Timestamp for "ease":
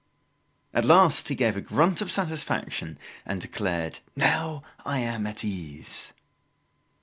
5.45-6.13